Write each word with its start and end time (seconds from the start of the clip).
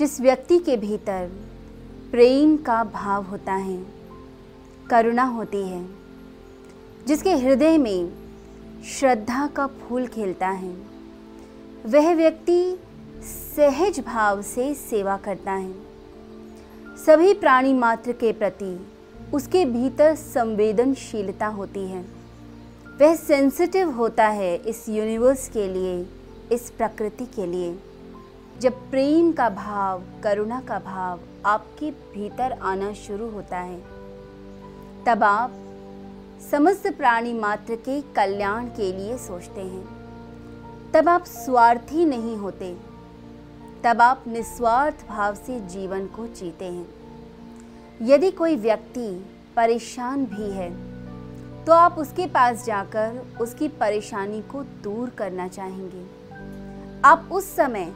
जिस 0.00 0.20
व्यक्ति 0.20 0.58
के 0.58 0.76
भीतर 0.76 1.30
प्रेम 2.10 2.56
का 2.56 2.84
भाव 2.84 3.24
होता 3.24 3.52
है, 3.52 3.86
करुणा 4.90 5.22
होती 5.22 5.62
है, 5.68 5.86
जिसके 7.06 7.34
हृदय 7.34 7.78
में 7.78 8.12
श्रद्धा 8.84 9.46
का 9.46 9.66
फूल 9.66 10.06
खिलता 10.06 10.48
है, 10.48 10.72
वह 11.86 12.14
व्यक्ति 12.14 12.78
सहज 13.22 14.00
भाव 14.00 14.42
से 14.42 14.74
सेवा 14.74 15.16
करता 15.16 15.52
है। 15.52 15.72
सभी 17.06 17.34
प्राणी 17.34 17.72
मात्र 17.72 18.12
के 18.12 18.32
प्रति 18.32 18.86
उसके 19.34 19.64
भीतर 19.64 20.14
संवेदनशीलता 20.14 21.46
होती 21.46 21.80
है। 21.80 22.04
वह 23.00 23.14
सेंसिटिव 23.14 23.90
होता 23.90 24.28
है 24.28 24.56
इस 24.56 24.88
यूनिवर्स 24.88 25.48
के 25.48 25.68
लिए, 25.68 26.06
इस 26.52 26.70
प्रकृति 26.70 27.24
के 27.24 27.46
लिए। 27.46 27.89
जब 28.60 28.72
प्रेम 28.90 29.30
का 29.32 29.48
भाव, 29.48 30.02
करुणा 30.22 30.60
का 30.60 30.78
भाव 30.78 31.20
आपके 31.46 31.90
भीतर 31.90 32.52
आना 32.52 32.92
शुरू 32.92 33.28
होता 33.30 33.58
है, 33.58 33.78
तब 35.06 35.22
आप 35.24 35.52
समस्त 36.50 36.86
प्राणी 36.88 37.32
मात्र 37.32 37.76
के 37.76 38.00
कल्याण 38.12 38.66
के 38.66 38.92
लिए 38.92 39.16
सोचते 39.18 39.60
हैं। 39.60 40.92
तब 40.92 41.08
आप 41.08 41.24
स्वार्थी 41.24 42.04
नहीं 42.04 42.36
होते। 42.36 42.76
तब 43.84 44.00
आप 44.00 44.24
निस्वार्थ 44.26 45.06
भाव 45.08 45.34
से 45.36 45.60
जीवन 45.68 46.06
को 46.06 46.26
जीते 46.26 46.64
हैं। 46.64 46.86
यदि 48.02 48.30
कोई 48.30 48.56
व्यक्ति 48.56 49.08
परेशान 49.56 50.26
भी 50.26 50.50
है 50.50 50.70
तो 51.64 51.72
आप 51.72 51.98
उसके 51.98 52.26
पास 52.26 52.66
जाकर 52.66 53.20
उसकी 53.40 53.68
परेशानी 53.68 54.42
को 54.42 54.62
दूर 54.82 55.10
करना 55.10 55.48
चाहेंगे। 55.48 56.06
आप 57.04 57.28
उस 57.32 57.54
समय 57.56 57.92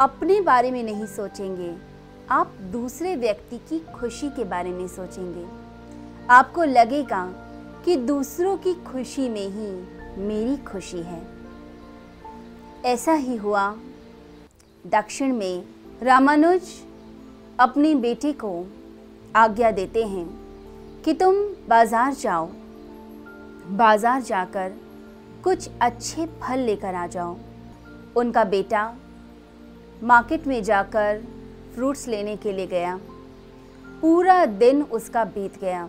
अपने 0.00 0.40
बारे 0.40 0.70
में 0.70 0.82
नहीं 0.82 1.06
सोचेंगे। 1.06 1.74
आप 2.30 2.52
दूसरे 2.72 3.14
व्यक्ति 3.16 3.56
की 3.68 3.78
खुशी 3.92 4.28
के 4.28 4.44
बारे 4.44 4.70
में 4.70 4.86
सोचेंगे। 4.88 5.44
आपको 6.30 6.64
लगेगा 6.64 7.22
कि 7.84 7.96
दूसरों 7.96 8.56
की 8.56 8.74
खुशी 8.84 9.28
में 9.28 9.46
ही 9.46 9.70
मेरी 10.22 10.56
खुशी 10.64 11.00
है। 11.02 11.22
ऐसा 12.84 13.12
ही 13.12 13.36
हुआ 13.36 13.64
दक्षिण 14.84 15.32
में 15.32 15.64
रामानुज 16.02 16.70
अपनी 17.58 17.94
बेटी 17.94 18.32
को 18.32 18.52
आज्ञा 19.36 19.70
देते 19.70 20.04
हैं 20.04 20.26
कि 21.04 21.14
तुम 21.14 21.34
बाज़ार 21.68 22.14
जाओ। 22.14 22.48
बाज़ार 23.72 24.22
जाकर 24.22 24.72
कुछ 25.44 25.68
अच्छे 25.80 26.26
फल 26.42 26.58
लेकर 26.58 26.94
आ 26.94 27.06
जाओ। 27.06 27.36
उनका 28.16 28.44
बेटा 28.46 28.86
मार्केट 30.02 30.46
में 30.46 30.62
जाकर 30.62 31.22
फ्रूट्स 31.74 32.06
लेने 32.08 32.36
के 32.36 32.52
लिए 32.52 32.66
गया। 32.66 32.98
पूरा 34.02 34.44
दिन 34.46 34.82
उसका 34.82 35.24
बीत 35.26 35.58
गया, 35.60 35.88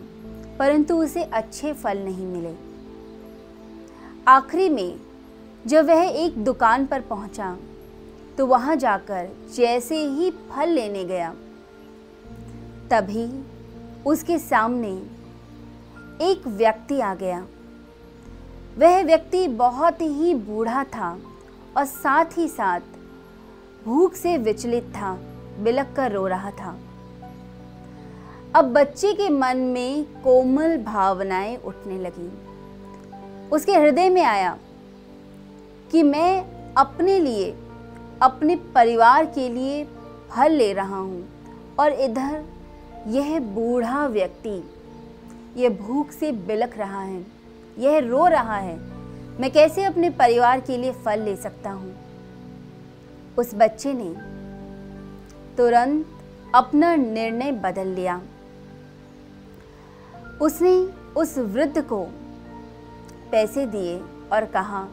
परंतु 0.58 0.96
उसे 0.96 1.22
अच्छे 1.22 1.72
फल 1.72 1.98
नहीं 1.98 2.26
मिले। 2.26 2.54
आखिरी 4.28 4.68
में 4.68 4.98
जब 5.64 5.86
वह 5.86 6.02
एक 6.02 6.44
दुकान 6.44 6.86
पर 6.86 7.00
पहुँचा 7.00 7.56
तो 8.38 8.46
वहाँ 8.46 8.76
जाकर 8.76 9.28
जैसे 9.54 9.96
ही 9.98 10.30
फल 10.50 10.68
लेने 10.68 11.04
गया, 11.04 11.32
तभी 12.90 13.28
उसके 14.06 14.38
सामने 14.38 14.92
एक 16.22 16.46
व्यक्ति 16.48 17.00
आ 17.00 17.14
गया। 17.14 17.44
वह 18.78 19.02
व्यक्ति 19.04 19.46
बहुत 19.48 20.00
ही 20.00 20.34
बूढ़ा 20.36 20.84
था 20.86 21.18
और 21.76 21.84
साथ 21.84 22.38
ही 22.38 22.48
साथ 22.48 22.80
भूख 23.84 24.14
से 24.14 24.36
विचलित 24.38 24.84
था 24.86 25.12
बिलक 25.58 25.92
कर 25.96 26.12
रो 26.12 26.26
रहा 26.26 26.50
था। 26.50 26.78
अब 28.54 28.72
बच्चे 28.72 29.12
के 29.12 29.28
मन 29.28 29.56
में 29.56 30.04
कोमल 30.22 30.76
भावनाएँ 30.78 31.56
उठने 31.56 31.98
लगी। 31.98 32.30
उसके 33.50 33.72
हृदय 33.72 34.08
में 34.08 34.22
आया 34.22 34.56
कि 35.90 36.02
मैं 36.02 36.74
अपने 36.74 37.18
लिए, 37.18 37.50
अपने 38.22 38.56
परिवार 38.74 39.26
के 39.26 39.48
लिए 39.48 39.84
फल 40.30 40.52
ले 40.52 40.72
रहा 40.72 40.96
हूँ 40.96 41.24
और 41.78 41.92
इधर 41.92 42.44
यह 43.08 43.38
बूढ़ा 43.40 44.06
व्यक्ति, 44.06 44.62
यह 45.56 45.68
भूख 45.78 46.10
से 46.10 46.32
बिलख 46.32 46.78
रहा 46.78 47.02
है, 47.02 47.24
यह 47.78 47.98
रो 48.00 48.26
रहा 48.26 48.56
है, 48.56 48.76
मैं 49.40 49.50
कैसे 49.50 49.84
अपने 49.84 50.10
परिवार 50.10 50.60
के 50.60 50.76
लिए 50.76 50.92
फल 51.04 51.20
ले 51.20 51.36
सकता 51.36 51.70
हूँ? 51.70 51.94
उस 53.38 53.54
बच्चे 53.54 53.92
ने 53.94 54.10
तुरंत 55.56 56.06
अपना 56.54 56.94
निर्णय 56.96 57.52
बदल 57.52 57.88
लिया। 57.88 58.20
उसने 60.40 60.72
उस 61.16 61.36
वृद्ध 61.38 61.82
को 61.82 62.04
पैसे 63.30 63.66
दिए 63.66 63.98
और 64.32 64.44
कहा, 64.44 64.86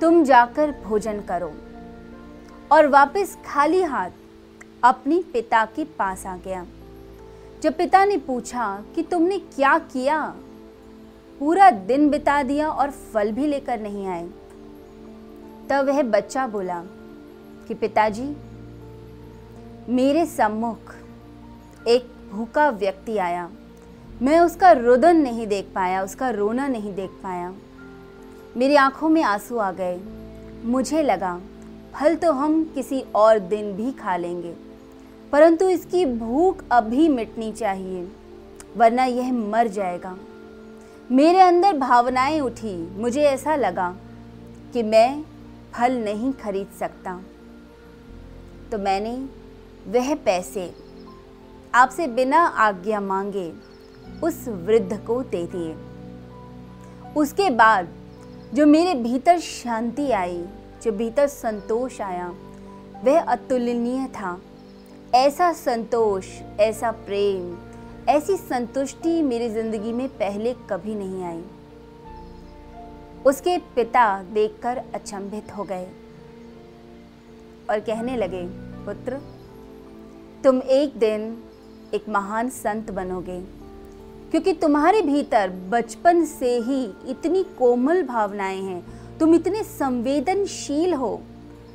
तुम 0.00 0.22
जाकर 0.24 0.70
भोजन 0.84 1.20
करो 1.20 1.52
और 2.72 2.86
वापस 2.86 3.36
खाली 3.46 3.82
हाथ 3.82 4.10
अपने 4.84 5.22
पिता 5.32 5.64
के 5.66 5.84
पास 5.98 6.26
आ 6.26 6.36
गया। 6.36 6.64
जब 7.62 7.76
पिता 7.76 8.04
ने 8.04 8.16
पूछा 8.16 8.64
कि 8.94 9.02
तुमने 9.02 9.38
क्या 9.38 9.78
किया, 9.78 10.22
पूरा 11.40 11.70
दिन 11.70 12.08
बिता 12.10 12.42
दिया 12.42 12.68
और 12.68 12.90
फल 12.90 13.32
भी 13.32 13.46
लेकर 13.46 13.80
नहीं 13.80 14.06
आए, 14.06 14.26
तब 15.70 15.86
वह 15.86 16.02
बच्चा 16.02 16.46
बोला 16.46 16.82
कि 17.72 17.76
पिताजी, 17.78 18.24
मेरे 19.88 20.24
सम्मुख 20.26 20.94
एक 21.88 22.10
भूखा 22.32 22.68
व्यक्ति 22.70 23.16
आया। 23.18 23.48
मैं 24.22 24.40
उसका 24.40 24.72
रुदन 24.72 25.16
नहीं 25.16 25.46
देख 25.46 25.70
पाया, 25.74 26.02
उसका 26.02 26.30
रोना 26.30 26.66
नहीं 26.68 26.94
देख 26.94 27.10
पाया। 27.22 27.52
मेरी 28.56 28.76
आँखों 28.76 29.08
में 29.08 29.22
आँसू 29.22 29.56
आ 29.56 29.70
गए। 29.72 29.98
मुझे 30.64 31.02
लगा, 31.02 31.40
फल 31.94 32.16
तो 32.16 32.32
हम 32.32 32.62
किसी 32.74 33.02
और 33.14 33.38
दिन 33.38 33.72
भी 33.72 33.92
खा 33.92 34.16
लेंगे, 34.16 34.54
परंतु 35.32 35.68
इसकी 35.68 36.04
भूख 36.06 36.64
अभी 36.72 37.08
मिटनी 37.08 37.52
चाहिए, 37.52 38.08
वरना 38.76 39.04
यह 39.04 39.32
मर 39.32 39.68
जाएगा। 39.68 40.16
मेरे 41.10 41.40
अंदर 41.40 41.78
भावनाएँ 41.78 42.40
उठी। 42.40 42.76
मुझे 43.00 43.22
ऐसा 43.24 43.56
लगा 43.56 43.94
कि 44.72 44.82
मैं 44.82 45.22
फल 45.74 45.92
नहीं 45.96 46.32
खरीद 46.32 46.68
सकता। 46.78 47.20
तो 48.72 48.78
मैंने 48.78 49.28
वह 49.90 50.14
पैसे 50.14 50.74
आपसे 51.74 52.06
बिना 52.06 52.38
आज्ञा 52.38 53.00
मांगे 53.00 53.52
उस 54.24 54.48
वृद्ध 54.48 54.98
को 55.06 55.22
दे 55.22 55.46
दिए। 55.46 55.74
उसके 57.16 57.50
बाद 57.50 57.88
जो 58.54 58.66
मेरे 58.66 58.94
भीतर 58.94 59.38
शांति 59.38 60.10
आई, 60.10 60.44
जो 60.82 60.92
भीतर 60.92 61.26
संतोष 61.26 62.00
आया, 62.00 62.34
वह 63.04 63.20
अतुलनीय 63.20 64.06
था। 64.06 64.40
ऐसा 65.14 65.52
संतोष, 65.52 66.26
ऐसा 66.60 66.90
प्रेम, 66.90 67.56
ऐसी 68.08 68.36
संतुष्टि 68.36 69.22
मेरी 69.22 69.48
ज़िंदगी 69.48 69.92
में 69.92 70.08
पहले 70.08 70.54
कभी 70.70 70.94
नहीं 70.94 71.24
आई। 71.24 71.44
उसके 73.26 73.58
पिता 73.58 74.22
देखकर 74.22 74.82
अचंभित 74.94 75.56
हो 75.56 75.64
गए। 75.64 75.88
और 77.72 77.80
कहने 77.80 78.16
लगे, 78.16 78.42
पुत्र, 78.86 79.18
तुम 80.44 80.60
एक 80.62 80.96
दिन 80.96 81.42
एक 81.94 82.08
महान 82.08 82.48
संत 82.48 82.90
बनोगे, 82.90 83.40
क्योंकि 84.30 84.52
तुम्हारे 84.52 85.02
भीतर 85.02 85.50
बचपन 85.68 86.24
से 86.24 86.56
ही 86.58 86.84
इतनी 87.08 87.42
कोमल 87.58 88.02
भावनाएँ 88.02 88.62
हैं। 88.62 88.82
तुम 89.18 89.34
इतने 89.34 89.62
संवेदनशील 89.62 90.94
हो, 90.94 91.20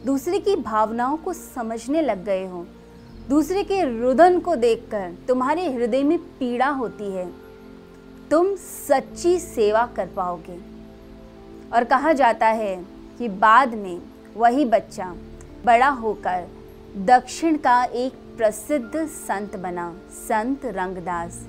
दूसरे 0.06 0.40
की 0.40 0.56
भावनाओं 0.56 1.18
को 1.18 1.34
समझने 1.34 2.02
लग 2.02 2.24
गए 2.26 2.46
हो। 2.48 2.66
दूसरे 3.30 3.64
के 3.64 4.02
रुदन 4.02 4.40
को 4.40 4.56
देखकर 4.56 5.14
तुम्हारे 5.28 5.74
हृदय 5.74 6.04
में 6.04 6.18
पीड़ा 6.18 6.70
होती 6.70 7.12
है। 7.12 7.32
तुम 8.32 8.56
सच्ची 8.56 9.40
सेवा 9.40 9.86
कर 9.86 10.08
पाओगे। 10.08 10.60
और 11.74 11.84
कहा 11.84 12.14
जाता 12.14 12.48
है 12.48 12.76
कि 13.18 13.30
बाद 13.30 13.74
में 13.74 14.02
वही 14.38 14.66
बच्चा 14.66 15.16
बड़ा 15.66 15.90
होकर 15.90 16.48
दक्षिण 17.06 17.58
का 17.58 17.84
एक 17.84 18.14
प्रसिद्ध 18.38 19.06
संत 19.08 19.56
बना, 19.56 19.94
संत 20.10 20.66
रंगदास। 20.66 21.46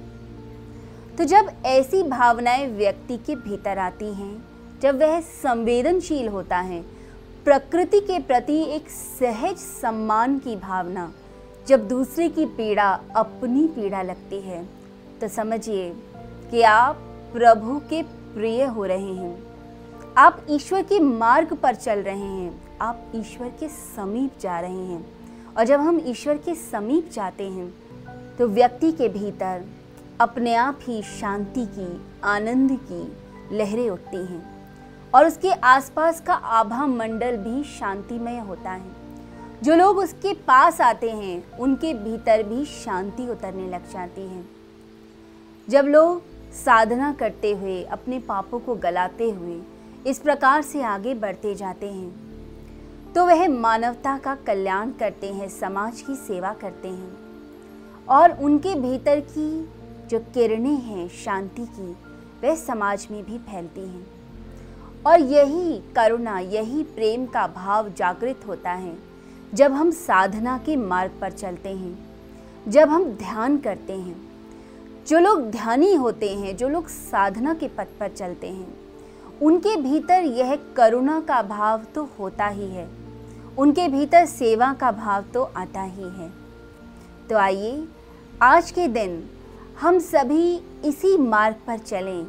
तो 1.19 1.25
जब 1.25 1.51
ऐसी 1.67 2.03
भावनाएँ 2.03 2.67
व्यक्ति 2.69 3.17
के 3.17 3.35
भीतर 3.37 3.79
आती 3.79 4.13
हैं, 4.15 4.45
जब 4.83 5.01
वह 5.01 5.21
संवेदनशील 5.21 6.29
होता 6.29 6.59
है, 6.59 6.81
प्रकृति 7.45 8.01
के 8.01 8.19
प्रति 8.19 8.61
एक 8.67 8.89
सहज 8.91 9.57
सम्मान 9.57 10.39
की 10.39 10.57
भावना, 10.57 11.13
जब 11.67 11.89
दूसरे 11.89 12.29
की 12.29 12.47
पीड़ा 12.47 12.89
अपनी 13.17 13.67
पीड़ा 13.67 14.03
लगती 14.03 14.41
है 14.41 14.65
तो 15.21 15.29
समझिए 15.29 15.93
कि 16.51 16.63
आप 16.63 16.97
प्रभु 17.33 17.79
के 17.91 18.03
प्रिय 18.03 18.65
हो 18.65 18.85
रहे 18.85 19.13
हैं। 19.15 19.48
आप 20.19 20.47
ईश्वर 20.51 20.83
के 20.83 20.99
मार्ग 21.01 21.53
पर 21.55 21.75
चल 21.75 21.99
रहे 21.99 22.19
हैं। 22.19 22.79
आप 22.81 23.13
ईश्वर 23.15 23.49
के 23.49 23.69
समीप 23.69 24.39
जा 24.41 24.61
रहे 24.61 24.85
हैं। 24.85 25.07
और 25.55 25.65
जब 25.65 25.81
हम 25.81 26.01
ईश्वर 26.07 26.39
के 26.39 26.55
समीप 26.55 27.11
जाते 27.13 27.45
हैं 27.45 27.75
तो 28.39 28.49
व्यक्ति 28.49 28.91
के 28.93 29.09
भीतर 29.09 29.65
अपने 30.21 30.55
आप 30.55 30.79
ही 30.83 31.03
शांति 31.03 31.67
की, 31.67 32.03
आनंद 32.25 32.79
की 32.83 33.57
लहरें 33.57 33.91
उठती 33.91 34.17
हैं। 34.17 34.73
और 35.15 35.27
उसके 35.27 35.53
आसपास 35.53 36.21
का 36.21 36.35
आभा 36.35 36.87
मंडल 36.87 37.37
भी 37.37 37.65
शांतिमय 37.65 38.39
होता 38.39 38.71
है। 38.71 38.91
जो 39.63 39.75
लोग 39.75 39.99
उसके 39.99 40.35
पास 40.35 40.81
आते 40.81 41.11
हैं, 41.11 41.59
उनके 41.59 41.95
भीतर 41.95 42.43
भी 42.43 42.65
शांति 42.65 43.29
उतरने 43.29 43.69
लग 43.69 43.93
जाती 43.93 44.29
है। 44.29 44.45
जब 45.69 45.85
लोग 45.85 46.23
साधना 46.53 47.13
करते 47.13 47.55
हुए 47.55 47.83
अपने 47.85 48.19
पापों 48.19 48.61
को 48.61 48.75
गलाते 48.75 49.31
हुए 49.31 49.61
इस 50.09 50.19
प्रकार 50.19 50.63
से 50.63 50.83
आगे 50.83 51.15
बढ़ते 51.15 51.55
जाते 51.55 51.87
हैं। 51.87 52.11
तो 53.13 53.27
वह 53.27 53.49
मानवता 53.49 54.19
का 54.19 54.35
कल्याण 54.35 54.91
करते 54.91 55.27
हैं, 55.27 55.49
समाज 55.49 56.01
की 56.01 56.15
सेवा 56.15 56.53
करते 56.53 56.89
हैं 56.89 57.19
और 58.07 58.33
उनके 58.33 58.75
भीतर 58.75 59.21
की 59.21 59.69
जो 60.09 60.19
किरणें 60.19 60.77
हैं, 60.77 61.09
शांति 61.09 61.67
की, 61.67 61.97
वह 62.43 62.55
समाज 62.55 63.09
में 63.11 63.25
भी 63.25 63.39
फैलती 63.39 63.81
हैं। 63.81 64.07
और 65.07 65.21
यही 65.21 65.83
करुणा, 65.97 66.39
यही 66.39 66.83
प्रेम 66.83 67.27
का 67.27 67.47
भाव 67.47 67.89
जागृत 67.89 68.41
होता 68.47 68.73
है, 68.73 68.99
जब 69.55 69.73
हम 69.73 69.91
साधना 69.91 70.59
के 70.59 70.77
मार्ग 70.77 71.13
पर 71.21 71.33
चलते 71.33 71.69
हैं, 71.69 71.99
जब 72.69 72.89
हम 72.89 73.05
ध्यान 73.05 73.59
करते 73.59 73.93
हैं। 73.93 74.21
जो 75.09 75.19
लोग 75.19 75.51
ध्यानी 75.51 75.95
होते 75.95 76.35
हैं, 76.35 76.57
जो 76.57 76.69
लोग 76.69 76.89
साधना 76.89 77.55
के 77.55 77.69
पथ 77.69 77.87
पर 78.01 78.09
चलते 78.09 78.49
हैं 78.49 78.88
उनके 79.43 79.77
भीतर 79.77 80.23
यह 80.23 80.55
करुणा 80.77 81.21
का 81.21 81.43
भाव 81.43 81.85
तो 81.95 82.09
होता 82.19 82.47
ही 82.47 82.67
है। 82.67 82.89
उनके 83.59 83.89
भीतर 83.89 84.25
सेवा 84.27 84.73
का 84.73 84.91
भाव 84.93 85.25
तो 85.35 85.43
आता 85.57 85.83
ही 85.83 86.09
है। 86.11 86.31
तो 87.29 87.37
आइए, 87.37 87.87
आज 88.43 88.71
के 88.71 88.89
दिन 88.89 89.23
हम 89.81 89.99
सभी 89.99 90.61
इसी 90.85 91.17
मार्ग 91.19 91.57
पर 91.67 91.79
चलें, 91.79 92.27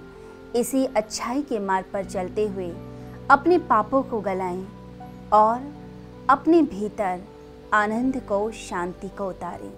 इसी 0.55 0.85
अच्छाई 0.85 1.41
के 1.41 1.59
मार्ग 1.59 1.85
पर 1.93 2.05
चलते 2.05 2.47
हुए 2.47 2.69
अपने 3.31 3.57
पापों 3.57 4.01
को 4.03 4.19
गलाएँ 4.21 4.65
और 5.33 5.67
अपने 6.29 6.61
भीतर 6.61 7.21
आनंद 7.73 8.21
को, 8.29 8.49
शांति 8.51 9.09
को 9.09 9.29
उतारें। 9.29 9.71